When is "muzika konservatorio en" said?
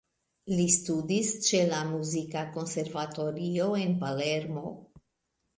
1.91-3.95